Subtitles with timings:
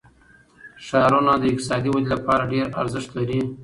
[0.85, 3.39] ښارونه د اقتصادي ودې لپاره ډېر ارزښت لري.